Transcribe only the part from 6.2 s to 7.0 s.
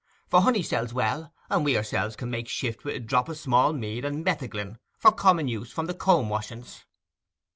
washings.